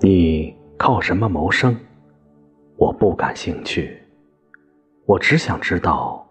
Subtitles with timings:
[0.00, 1.76] 你靠什么谋生？
[2.76, 4.00] 我不感兴趣。
[5.06, 6.24] 我只想知道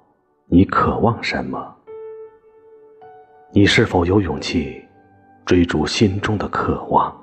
[0.45, 1.75] 你渴望什么。
[3.51, 4.81] 你是否有勇气
[5.45, 7.13] 追逐心中的渴望？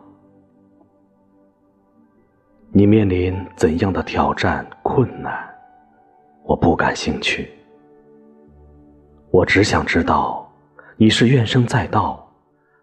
[2.72, 5.32] 你面临怎样的挑战困难？
[6.42, 7.48] 我不感兴趣。
[9.30, 10.46] 我只想知道，
[10.98, 12.30] 你是怨声载道，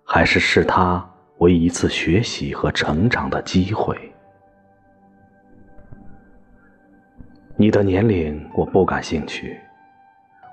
[0.04, 1.08] 还是视他
[1.42, 3.98] 为一次学习和成长的机会？
[7.58, 9.60] 你的年龄我不感兴趣，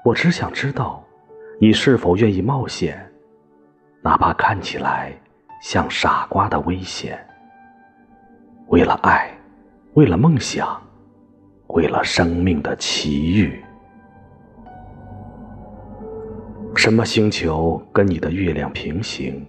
[0.03, 1.05] 我只想知道，
[1.61, 3.07] 你是否愿意冒险，
[4.01, 5.13] 哪怕看起来
[5.61, 7.23] 像傻瓜的危险。
[8.69, 9.31] 为了爱，
[9.93, 10.81] 为了梦想，
[11.67, 13.63] 为了生命的奇遇。
[16.75, 19.47] 什么星球跟你的月亮平行？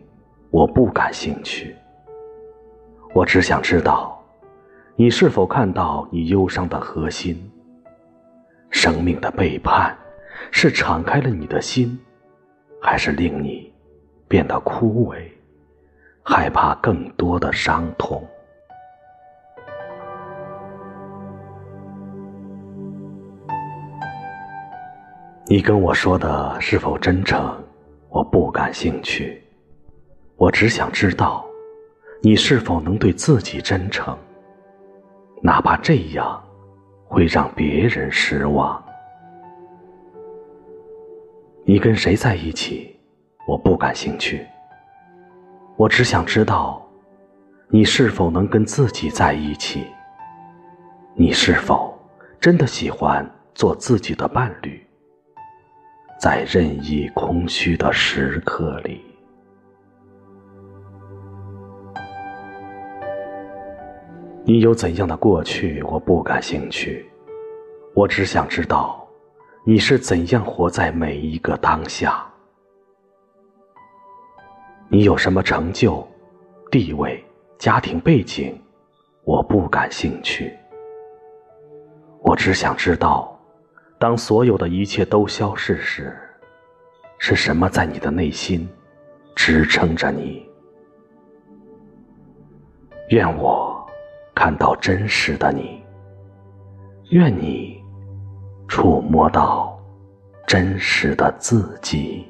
[0.52, 1.76] 我不感兴趣。
[3.14, 4.20] 我只想知道，
[4.96, 7.52] 你是否看到你忧伤的核心？
[8.72, 9.96] 生命的背叛，
[10.52, 12.00] 是敞开了你的心，
[12.82, 13.72] 还是令你
[14.28, 15.18] 变得枯萎，
[16.24, 18.24] 害怕更多的伤痛？
[25.48, 27.56] 你跟我说的是否真诚？
[28.10, 29.44] 我不感兴趣。
[30.40, 31.46] 我只想知道，
[32.22, 34.18] 你是否能对自己真诚，
[35.42, 36.42] 哪怕这样
[37.10, 38.82] 会让别人失望。
[41.66, 42.98] 你跟谁在一起？
[43.46, 44.48] 我不感兴趣。
[45.76, 46.90] 我只想知道，
[47.68, 49.86] 你是否能跟自己在一起？
[51.16, 52.00] 你是否
[52.40, 54.82] 真的喜欢做自己的伴侣？
[56.18, 59.04] 在任意空虚的时刻里，
[64.50, 65.80] 你有怎样的过去？
[65.84, 67.08] 我不感兴趣。
[67.94, 69.08] 我只想知道，
[69.64, 72.26] 你是怎样活在每一个当下。
[74.88, 76.04] 你有什么成就、
[76.72, 77.24] 地位、
[77.60, 78.60] 家庭背景？
[79.24, 80.52] 我不感兴趣。
[82.24, 83.40] 我只想知道。
[84.00, 86.18] 当所有的一切都消逝时，
[87.20, 88.68] 是什么在你的内心
[89.36, 90.44] 支撑着你？
[93.10, 93.79] 愿我
[94.42, 95.84] 看到真实的你，
[97.10, 97.78] 愿你
[98.70, 99.78] 触摸到
[100.48, 102.26] 真实的自己。